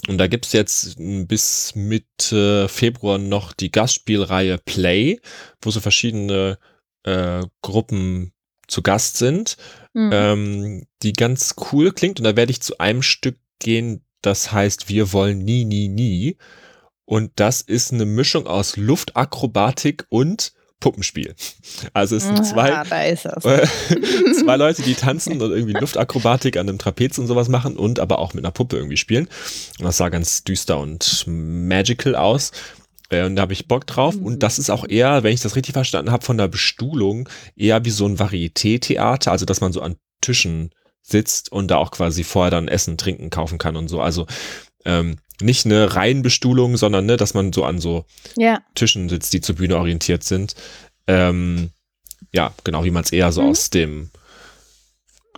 [0.09, 5.19] Und da gibt's jetzt bis Mitte Februar noch die Gastspielreihe Play,
[5.63, 6.59] wo so verschiedene
[7.05, 8.33] äh, Gruppen
[8.67, 9.57] zu Gast sind,
[9.95, 10.11] mhm.
[10.13, 12.19] ähm, die ganz cool klingt.
[12.21, 16.37] Und da werde ich zu einem Stück gehen, das heißt Wir wollen nie, nie, nie.
[17.05, 21.35] Und das ist eine Mischung aus Luftakrobatik und Puppenspiel.
[21.95, 22.85] Also es sind zwei, ah,
[24.45, 28.19] zwei Leute, die tanzen und irgendwie Luftakrobatik an einem Trapez und sowas machen und aber
[28.19, 29.29] auch mit einer Puppe irgendwie spielen.
[29.79, 32.53] Und das sah ganz düster und magical aus.
[33.11, 34.17] Äh, und da habe ich Bock drauf.
[34.17, 34.25] Mhm.
[34.27, 37.85] Und das ist auch eher, wenn ich das richtig verstanden habe, von der Bestuhlung eher
[37.85, 40.71] wie so ein Varieté-Theater, also dass man so an Tischen
[41.03, 44.01] sitzt und da auch quasi vorher dann Essen, Trinken kaufen kann und so.
[44.01, 44.27] Also
[44.85, 48.61] ähm, nicht eine Reihenbestuhlung, sondern ne, dass man so an so Ja.
[48.75, 50.55] Tischen sitzt, die zur Bühne orientiert sind.
[51.07, 51.71] Ähm,
[52.33, 53.49] ja, genau, wie man es eher so Mhm.
[53.51, 54.11] aus dem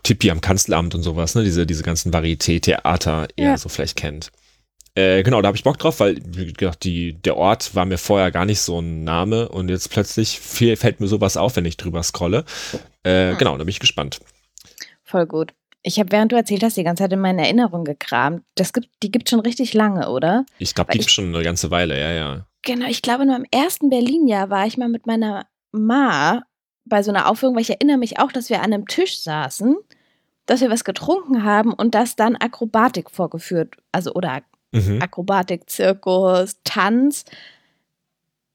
[0.05, 3.59] Tippi am Kanzleramt und sowas, ne, diese, diese ganzen Varieté-Theater eher Ja.
[3.59, 4.31] so vielleicht kennt.
[4.99, 7.99] Äh, genau, da habe ich Bock drauf, weil, wie gesagt, die, der Ort war mir
[7.99, 11.65] vorher gar nicht so ein Name und jetzt plötzlich fe- fällt mir sowas auf, wenn
[11.67, 12.45] ich drüber scrolle.
[13.05, 13.39] Äh, Hm.
[13.39, 14.21] Genau, da bin ich gespannt.
[15.05, 15.55] Voll gut.
[15.83, 18.43] Ich habe, während du erzählt hast, die ganze Zeit in meinen Erinnerungen gekramt.
[18.57, 20.45] Das gibt, die gibt schon richtig lange, oder?
[20.59, 22.47] Ich glaube, die gibt's schon eine ganze Weile, ja, ja.
[22.63, 26.43] Genau, ich glaube, in meinem ersten Berlin-Jahr war ich mal mit meiner Ma
[26.85, 29.77] bei so einer Aufführung, weil ich erinnere mich auch, dass wir an einem Tisch saßen,
[30.47, 35.01] dass wir was getrunken haben und dass dann Akrobatik vorgeführt, also oder Mhm.
[35.01, 37.25] Akrobatik, Zirkus, Tanz.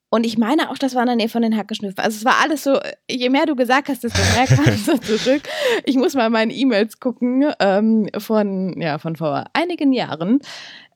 [0.09, 1.97] Und ich meine auch, das war in der Nähe von den Hackeschnüffen.
[1.97, 5.41] Also es war alles so, je mehr du gesagt hast, desto mehr kam so zurück.
[5.85, 10.39] Ich muss mal meine E-Mails gucken ähm, von, ja, von vor einigen Jahren.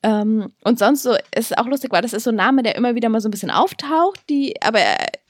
[0.04, 2.94] Ähm, und sonst so, ist auch lustig, weil das ist so ein Name, der immer
[2.94, 4.78] wieder mal so ein bisschen auftaucht, die, aber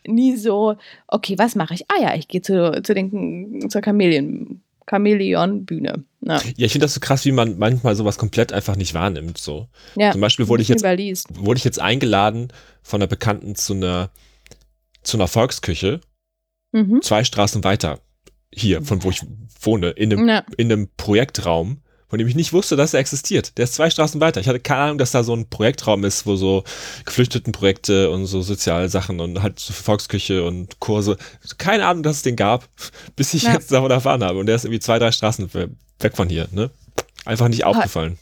[0.06, 1.90] nie so, okay, was mache ich?
[1.90, 6.04] Ah ja, ich gehe zu, zu den, zur Chamäleon, Chamäleon-Bühne.
[6.20, 6.36] Ja.
[6.56, 9.68] Ja, ich finde das so krass, wie man manchmal sowas komplett einfach nicht wahrnimmt, so.
[9.96, 10.12] ja.
[10.12, 11.28] Zum Beispiel wurde ich jetzt Überliest.
[11.36, 12.48] wurde ich jetzt eingeladen
[12.82, 14.10] von einer Bekannten zu einer,
[15.02, 16.00] zu einer Volksküche,
[16.72, 17.00] Mhm.
[17.00, 18.00] zwei Straßen weiter,
[18.52, 19.22] hier, von wo ich
[19.62, 20.44] wohne, in einem, Ja.
[20.58, 23.56] in einem Projektraum, von dem ich nicht wusste, dass er existiert.
[23.58, 24.40] Der ist zwei Straßen weiter.
[24.40, 26.64] Ich hatte keine Ahnung, dass da so ein Projektraum ist, wo so
[27.04, 31.16] Geflüchtetenprojekte und so Sozialsachen und halt so Volksküche und Kurse.
[31.58, 32.68] Keine Ahnung, dass es den gab,
[33.16, 33.52] bis ich Ja.
[33.54, 34.38] jetzt davon erfahren habe.
[34.38, 36.70] Und der ist irgendwie zwei, drei Straßen we- weg von hier, ne?
[37.24, 38.18] Einfach nicht aufgefallen.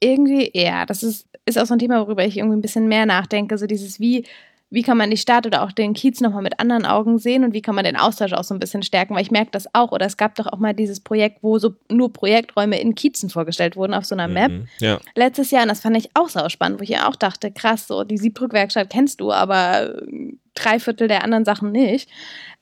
[0.00, 3.04] irgendwie, ja, das ist, ist auch so ein Thema, worüber ich irgendwie ein bisschen mehr
[3.04, 3.58] nachdenke.
[3.58, 4.24] So dieses, wie,
[4.70, 7.54] wie kann man die Stadt oder auch den Kiez nochmal mit anderen Augen sehen und
[7.54, 9.92] wie kann man den Austausch auch so ein bisschen stärken, weil ich merke das auch.
[9.92, 13.76] Oder es gab doch auch mal dieses Projekt, wo so nur Projekträume in Kiezen vorgestellt
[13.76, 14.68] wurden auf so einer Map Mhm.
[14.80, 14.98] Ja.
[15.14, 17.86] letztes Jahr und das fand ich auch sau spannend, wo ich ja auch dachte, krass,
[17.86, 22.08] so die Siebdrückwerkstatt kennst du, aber äh, drei Viertel der anderen Sachen nicht.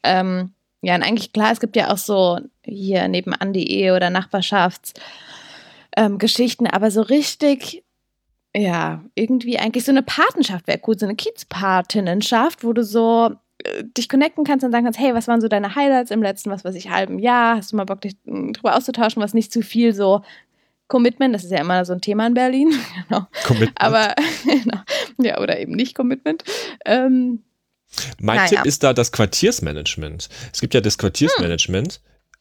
[0.02, 4.94] Ähm, ja, und eigentlich klar, es gibt ja auch so hier nebenan.de oder Nachbarschafts
[5.96, 6.18] ähm,
[6.70, 7.82] aber so richtig,
[8.56, 13.32] ja, irgendwie eigentlich so eine Patenschaft wäre cool, so eine Kiezpatinnenschaft, wo du so
[13.64, 16.50] äh, dich connecten kannst und sagen kannst, hey, was waren so deine Highlights im letzten,
[16.50, 17.56] was weiß ich, halben Jahr?
[17.58, 20.22] Hast du mal Bock, dich mh, drüber auszutauschen, was nicht zu viel so
[20.88, 22.72] Commitment, das ist ja immer so ein Thema in Berlin,
[23.08, 23.26] genau.
[23.44, 23.72] Commitment.
[23.80, 24.14] Aber,
[24.44, 24.78] genau.
[25.18, 26.44] ja, oder eben nicht Commitment.
[26.84, 27.42] Ähm,
[28.20, 28.48] Mein Naja.
[28.48, 30.28] Tipp ist da das Quartiersmanagement.
[30.52, 32.00] Es gibt ja das Quartiersmanagement.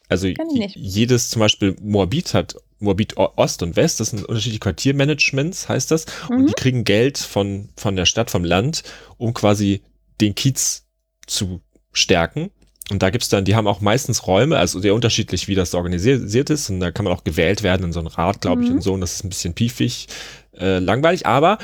[0.09, 0.75] Also je- nicht.
[0.75, 6.05] jedes, zum Beispiel Moabit hat, Moabit Ost und West, das sind unterschiedliche Quartiermanagements, heißt das.
[6.29, 6.47] Und Mhm.
[6.47, 8.83] die kriegen Geld von, von der Stadt, vom Land,
[9.17, 9.81] um quasi
[10.21, 10.85] den Kiez
[11.25, 11.61] zu
[11.91, 12.51] stärken.
[12.91, 16.49] Und da gibt's dann, die haben auch meistens Räume, also sehr unterschiedlich, wie das organisiert
[16.51, 16.69] ist.
[16.69, 18.75] Und da kann man auch gewählt werden in so einen Rat, glaube ich, Mhm.
[18.75, 18.93] und so.
[18.93, 20.07] Und das ist ein bisschen piefig,
[20.53, 21.25] äh, langweilig.
[21.25, 21.57] Aber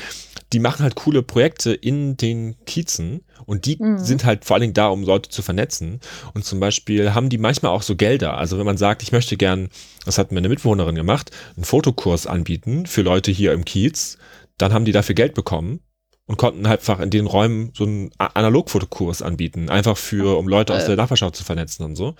[0.52, 3.22] die machen halt coole Projekte in den Kiezen.
[3.44, 3.98] Und die Mhm.
[3.98, 6.00] sind halt vor allen Dingen da, um Leute zu vernetzen.
[6.34, 8.36] Und zum Beispiel haben die manchmal auch so Gelder.
[8.38, 9.68] Also wenn man sagt, ich möchte gern,
[10.04, 14.18] das hat mir eine Mitbewohnerin gemacht, einen Fotokurs anbieten für Leute hier im Kiez,
[14.58, 15.80] dann haben die dafür Geld bekommen
[16.26, 20.74] und konnten halt einfach in den Räumen so einen Analogfotokurs anbieten, einfach für, um Leute
[20.74, 20.88] aus Äh.
[20.88, 22.14] der Nachbarschaft zu vernetzen und so.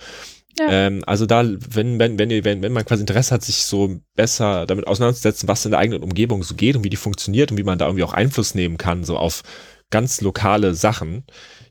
[0.59, 0.67] Ja.
[0.69, 3.99] Ähm, also da, wenn, wenn, wenn, ihr, wenn, wenn man quasi Interesse hat, sich so
[4.15, 7.57] besser damit auseinanderzusetzen, was in der eigenen Umgebung so geht und wie die funktioniert und
[7.57, 9.41] wie man da irgendwie auch Einfluss nehmen kann, so auf
[9.89, 11.23] ganz lokale Sachen,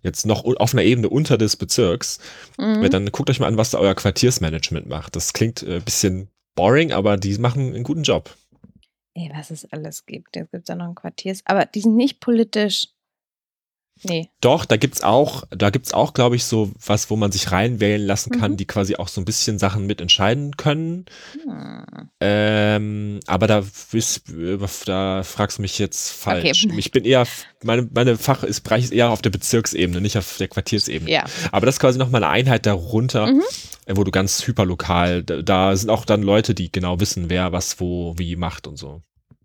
[0.03, 2.18] jetzt noch auf einer Ebene unter des Bezirks,
[2.59, 2.88] mhm.
[2.90, 5.16] dann guckt euch mal an, was da euer Quartiersmanagement macht.
[5.16, 8.35] Das klingt ein bisschen boring, aber die machen einen guten Job.
[9.14, 10.37] Ey, was es alles gibt.
[10.37, 12.88] Jetzt gibt es ja noch ein Quartiers, aber die sind nicht politisch.
[14.05, 14.29] Nee.
[14.41, 18.05] Doch, da gibt's auch, da gibt's auch, glaube ich, so was, wo man sich reinwählen
[18.05, 18.57] lassen kann, Mhm.
[18.57, 21.07] die quasi auch so ein bisschen Sachen mitentscheiden können.
[21.45, 22.09] Hm.
[22.21, 23.62] Ähm, aber da,
[23.93, 24.23] bist,
[24.87, 26.65] da fragst du mich jetzt falsch.
[26.67, 26.79] Okay.
[26.79, 27.27] Ich bin eher,
[27.62, 31.11] meine, meine Fach ist, Bereich ist eher auf der Bezirksebene, nicht auf der Quartiersebene.
[31.11, 31.25] Ja.
[31.53, 33.43] Aber das ist quasi nochmal eine Einheit darunter, Mhm.
[33.87, 37.53] äh, wo du ganz hyperlokal, da, da sind auch dann Leute, die genau wissen, wer
[37.53, 39.03] was wo wie macht und so.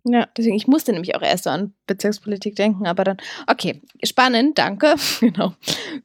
[0.10, 3.17] Ja, deswegen, ich musste nämlich auch erst so an Bezirkspolitik denken, aber dann,
[3.48, 4.96] okay, spannend, danke.
[5.20, 5.54] genau.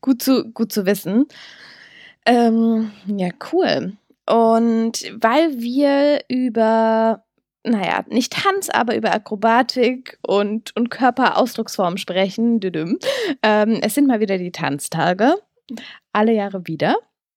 [0.00, 1.26] Gut zu, gut zu wissen.
[2.26, 3.96] Ähm, ja, cool.
[4.26, 7.24] Und weil wir über,
[7.64, 12.98] naja, nicht Tanz, aber über Akrobatik und, und Körperausdrucksform sprechen, düdüm,
[13.42, 15.34] ähm, es sind mal wieder die Tanztage.
[16.12, 16.96] Alle Jahre wieder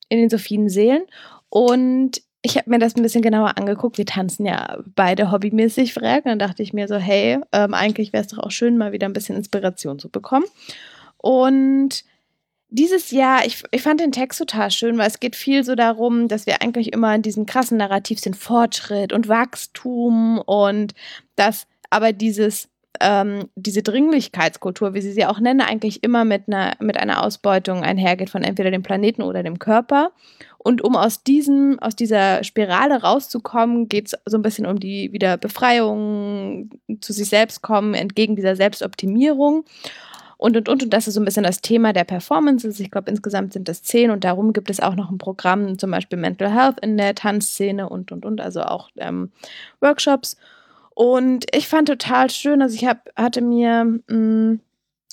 [0.09, 1.03] in den Sophienseelen.
[1.49, 3.97] Und ich habe mir das ein bisschen genauer angeguckt.
[3.97, 6.25] Wir tanzen ja beide hobbymäßig frag.
[6.25, 9.07] dann dachte ich mir so, hey, ähm, eigentlich wäre es doch auch schön, mal wieder
[9.07, 10.45] ein bisschen Inspiration zu bekommen.
[11.17, 12.03] Und
[12.69, 16.27] dieses Jahr, ich, ich fand den Text total schön, weil es geht viel so darum,
[16.27, 20.93] dass wir eigentlich immer in diesem krassen Narrativ sind, Fortschritt und Wachstum und
[21.35, 22.69] dass aber dieses
[23.01, 27.83] ähm, diese Dringlichkeitskultur, wie sie sie auch nennen, eigentlich immer mit einer, mit einer Ausbeutung
[27.83, 30.11] einhergeht von entweder dem Planeten oder dem Körper.
[30.57, 35.13] Und um aus diesem, aus dieser Spirale rauszukommen, geht es so ein bisschen um die
[35.13, 39.65] wieder Befreiung, zu sich selbst kommen, entgegen dieser Selbstoptimierung.
[40.37, 42.79] Und, und, und, und das ist so ein bisschen das Thema der Performances.
[42.79, 45.91] Ich glaube, insgesamt sind das zehn und darum gibt es auch noch ein Programm, zum
[45.91, 49.31] Beispiel Mental Health in der Tanzszene und, und, und, also auch ähm,
[49.79, 50.37] Workshops.
[50.95, 54.59] Und ich fand total schön, also ich hab, hatte mir mh, mm,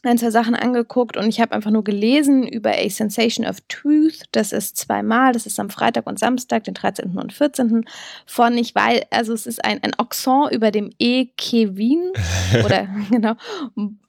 [0.05, 4.25] ein, zwei Sachen angeguckt und ich habe einfach nur gelesen über A Sensation of Truth.
[4.33, 7.16] Das ist zweimal, das ist am Freitag und Samstag, den 13.
[7.16, 7.85] und 14.
[8.27, 11.27] von, ich weiß, also es ist ein, ein Oxon über dem E.
[11.37, 12.12] Kevin
[12.64, 13.35] oder genau,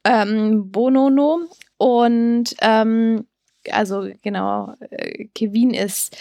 [0.03, 1.41] ähm, Bonono
[1.77, 3.27] und ähm,
[3.71, 6.17] also genau, äh, Kevin ist,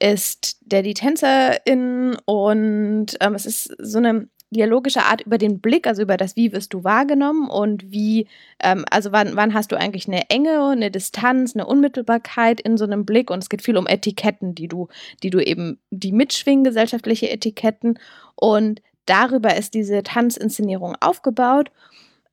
[0.00, 5.86] ist der die Tänzerin und ähm, es ist so eine dialogische Art über den Blick,
[5.86, 8.26] also über das Wie wirst du wahrgenommen und wie,
[8.60, 12.84] ähm, also wann, wann hast du eigentlich eine Enge, eine Distanz, eine Unmittelbarkeit in so
[12.84, 14.88] einem Blick und es geht viel um Etiketten, die du,
[15.22, 17.98] die du eben, die mitschwingen, gesellschaftliche Etiketten
[18.36, 21.70] und darüber ist diese Tanzinszenierung aufgebaut.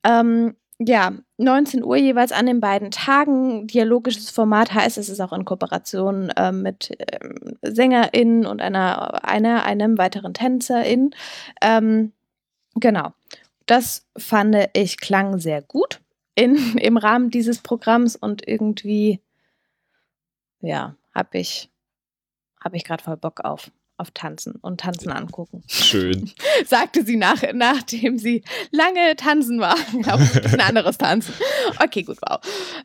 [0.04, 3.66] Ähm, ja, 19 Uhr jeweils an den beiden Tagen.
[3.66, 7.18] Dialogisches Format heißt, es ist auch in Kooperation äh, mit äh,
[7.62, 11.14] SängerInnen und einer, einer, einem weiteren TänzerIn.
[11.62, 12.12] Ähm,
[12.74, 13.12] genau.
[13.64, 16.00] Das fand ich klang sehr gut
[16.34, 19.20] in, im Rahmen dieses Programms und irgendwie,
[20.60, 21.70] ja, habe ich,
[22.60, 25.62] hab ich gerade voll Bock auf auf Tanzen und Tanzen angucken.
[25.66, 26.30] Schön.
[26.66, 29.76] Sagte sie nach, nachdem sie lange tanzen war.
[30.52, 31.34] ein anderes Tanzen.
[31.82, 32.38] Okay, gut, wow.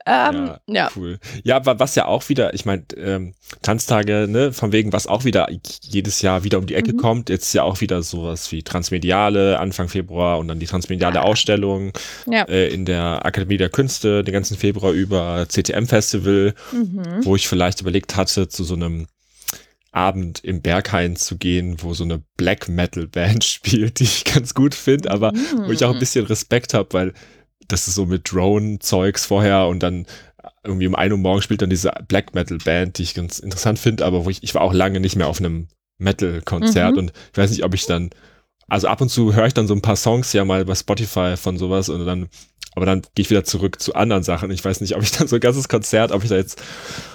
[0.06, 1.20] Ähm, ja, ja, cool.
[1.44, 5.48] Ja, was ja auch wieder, ich meine, ähm, Tanztage, ne, von wegen, was auch wieder
[5.82, 6.98] jedes Jahr wieder um die Ecke mhm.
[6.98, 7.30] kommt.
[7.30, 11.22] Jetzt ja auch wieder sowas wie Transmediale Anfang Februar und dann die Transmediale ja.
[11.24, 11.92] Ausstellung
[12.26, 12.44] ja.
[12.44, 17.24] äh, in der Akademie der Künste den ganzen Februar über CTM Festival, mhm.
[17.24, 19.08] wo ich vielleicht überlegt hatte, zu so einem
[19.92, 24.54] Abend im Berghain zu gehen, wo so eine Black Metal Band spielt, die ich ganz
[24.54, 25.68] gut finde, aber mm.
[25.68, 27.14] wo ich auch ein bisschen Respekt habe, weil
[27.68, 30.06] das ist so mit Drone-Zeugs vorher und dann
[30.64, 33.80] irgendwie um 1 Uhr morgens spielt dann diese Black Metal Band, die ich ganz interessant
[33.80, 36.98] finde, aber wo ich, ich war auch lange nicht mehr auf einem Metal-Konzert mhm.
[36.98, 38.10] und ich weiß nicht, ob ich dann,
[38.68, 41.36] also ab und zu höre ich dann so ein paar Songs ja mal bei Spotify
[41.38, 42.30] von sowas und dann,
[42.74, 44.50] aber dann gehe ich wieder zurück zu anderen Sachen.
[44.50, 46.62] Ich weiß nicht, ob ich dann so ein ganzes Konzert, ob ich da jetzt,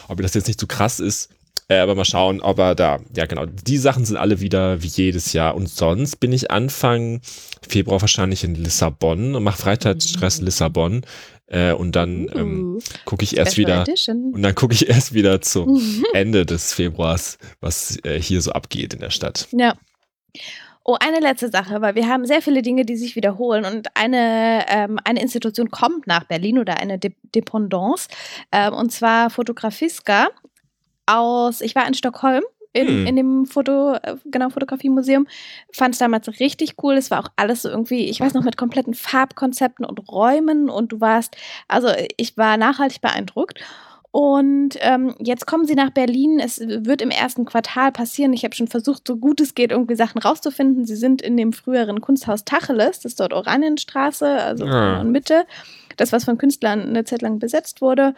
[0.09, 1.31] ob das jetzt nicht zu so krass ist.
[1.69, 4.89] Äh, aber mal schauen, ob er da, ja genau, die Sachen sind alle wieder wie
[4.89, 5.57] jedes Jahr.
[5.57, 7.21] Und sonst bin ich Anfang
[7.67, 10.45] Februar wahrscheinlich in Lissabon und mache Freizeitstress mhm.
[10.45, 11.03] Lissabon.
[11.49, 14.33] Äh, und dann ähm, gucke ich erst wieder Edition.
[14.35, 18.95] und dann gucke ich erst wieder zum Ende des Februars, was äh, hier so abgeht
[18.95, 19.49] in der Stadt.
[19.53, 19.75] Ja.
[20.89, 24.65] Oh, eine letzte Sache, weil wir haben sehr viele Dinge, die sich wiederholen und eine,
[24.69, 28.07] ähm, eine Institution kommt nach Berlin oder eine De Dependance
[28.53, 30.29] ähm, und zwar Fotografiska
[31.07, 32.43] aus, ich war in Stockholm
[32.77, 33.07] in, hm.
[33.07, 35.27] in dem Foto, äh, genau, Fotografiemuseum.
[35.73, 36.95] Fand es damals richtig cool.
[36.95, 40.93] Es war auch alles so irgendwie, ich weiß noch, mit kompletten Farbkonzepten und Räumen und
[40.93, 41.37] du warst,
[41.69, 43.61] also ich war nachhaltig beeindruckt.
[44.11, 46.41] Und ähm, jetzt kommen sie nach Berlin.
[46.41, 48.33] Es wird im ersten Quartal passieren.
[48.33, 50.87] Ich habe schon versucht, so gut es geht, irgendwie Sachen rauszufinden.
[50.87, 55.03] Sie sind in dem früheren Kunsthaus Tacheles, das ist dort Oranienstraße, also ja.
[55.03, 55.47] in Mitte.
[55.99, 58.15] Das, was von Künstlern eine Zeit lang besetzt wurde.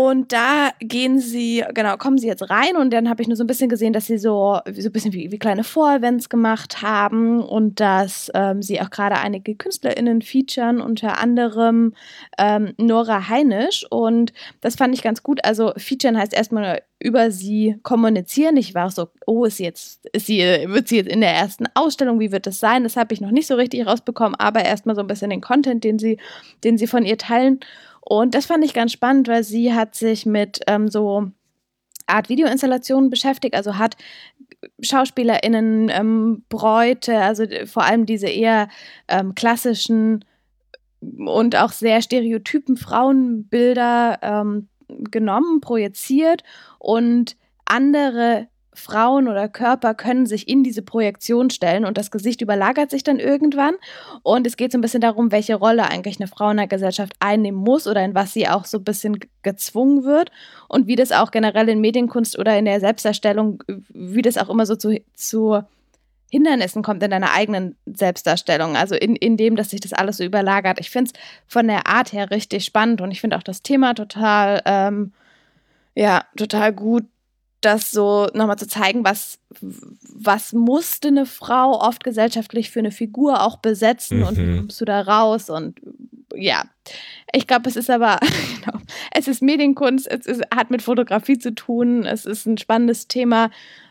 [0.00, 3.42] Und da gehen sie, genau, kommen sie jetzt rein und dann habe ich nur so
[3.42, 7.42] ein bisschen gesehen, dass sie so, so ein bisschen wie, wie kleine Vorevents gemacht haben
[7.42, 11.94] und dass ähm, sie auch gerade einige KünstlerInnen featuren, unter anderem
[12.38, 13.86] ähm, Nora Heinisch.
[13.90, 15.44] Und das fand ich ganz gut.
[15.44, 18.56] Also featuren heißt erstmal über sie kommunizieren.
[18.56, 21.66] Ich war so, oh, ist sie jetzt, ist sie, wird sie jetzt in der ersten
[21.74, 22.84] Ausstellung, wie wird das sein?
[22.84, 25.82] Das habe ich noch nicht so richtig rausbekommen, aber erstmal so ein bisschen den Content,
[25.82, 26.18] den sie,
[26.62, 27.58] den sie von ihr teilen.
[28.10, 31.30] Und das fand ich ganz spannend, weil sie hat sich mit ähm, so
[32.06, 33.98] Art Videoinstallationen beschäftigt, also hat
[34.80, 38.68] SchauspielerInnen, ähm, Bräute, also vor allem diese eher
[39.08, 40.24] ähm, klassischen
[41.02, 46.44] und auch sehr stereotypen Frauenbilder ähm, genommen, projiziert
[46.78, 52.90] und andere Frauen oder Körper können sich in diese Projektion stellen und das Gesicht überlagert
[52.90, 53.74] sich dann irgendwann.
[54.22, 57.14] Und es geht so ein bisschen darum, welche Rolle eigentlich eine Frau in der Gesellschaft
[57.20, 60.30] einnehmen muss oder in was sie auch so ein bisschen gezwungen wird
[60.68, 64.66] und wie das auch generell in Medienkunst oder in der Selbstdarstellung, wie das auch immer
[64.66, 65.62] so zu, zu
[66.30, 70.24] Hindernissen kommt in deiner eigenen Selbstdarstellung, also in, in dem, dass sich das alles so
[70.24, 70.78] überlagert.
[70.78, 73.94] Ich finde es von der Art her richtig spannend und ich finde auch das Thema
[73.94, 75.12] total, ähm,
[75.94, 77.04] ja, total gut,
[77.60, 83.42] das so nochmal zu zeigen, was, was musste eine Frau oft gesellschaftlich für eine Figur
[83.42, 84.26] auch besetzen mhm.
[84.26, 85.80] und wie kommst du da raus und
[86.34, 86.62] ja,
[87.32, 88.20] ich glaube, es ist aber,
[88.64, 88.78] genau,
[89.12, 93.50] es ist Medienkunst, es ist, hat mit Fotografie zu tun, es ist ein spannendes Thema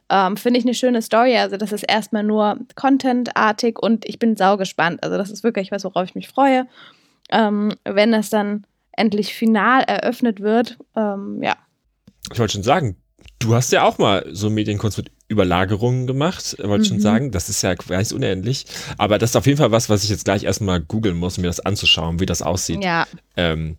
[0.10, 1.38] ähm, Finde ich eine schöne Story.
[1.38, 5.04] Also, das ist erstmal nur Content-artig und ich bin saugespannt.
[5.04, 6.68] Also, das ist wirklich was, worauf ich mich freue.
[7.30, 11.56] Ähm, wenn das dann endlich final eröffnet wird, ähm, ja.
[12.32, 12.96] Ich wollte schon sagen,
[13.40, 16.88] du hast ja auch mal so Medienkunst mit Überlagerungen gemacht, Ich wollte mhm.
[16.88, 18.66] schon sagen, das ist ja nicht unendlich.
[18.98, 21.42] Aber das ist auf jeden Fall was, was ich jetzt gleich erstmal googeln muss, um
[21.42, 22.84] mir das anzuschauen, wie das aussieht.
[22.84, 23.06] Ja.
[23.36, 23.78] Ähm,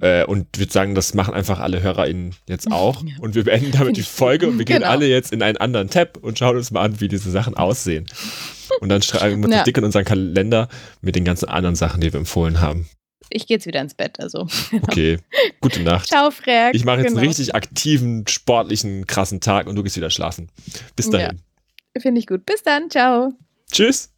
[0.00, 3.02] äh, und würde sagen, das machen einfach alle HörerInnen jetzt auch.
[3.02, 3.14] Ja.
[3.20, 4.90] Und wir beenden damit die Folge und wir gehen genau.
[4.90, 8.06] alle jetzt in einen anderen Tab und schauen uns mal an, wie diese Sachen aussehen.
[8.80, 9.62] Und dann schreiben wir uns ja.
[9.64, 10.68] dick in unseren Kalender
[11.00, 12.86] mit den ganzen anderen Sachen, die wir empfohlen haben.
[13.28, 14.46] Ich gehe jetzt wieder ins Bett, also.
[14.70, 14.84] Genau.
[14.84, 15.18] Okay,
[15.60, 16.08] gute Nacht.
[16.08, 16.74] Ciao, Frag.
[16.74, 17.20] Ich mache jetzt genau.
[17.20, 20.48] einen richtig aktiven, sportlichen, krassen Tag und du gehst wieder schlafen.
[20.96, 21.40] Bis dahin.
[21.94, 22.00] Ja.
[22.00, 22.46] Finde ich gut.
[22.46, 22.90] Bis dann.
[22.90, 23.32] Ciao.
[23.70, 24.12] Tschüss.